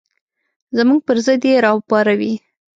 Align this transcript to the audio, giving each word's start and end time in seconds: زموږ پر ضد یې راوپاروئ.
زموږ 0.77 0.99
پر 1.07 1.17
ضد 1.25 1.43
یې 1.49 1.55
راوپاروئ. 1.65 2.33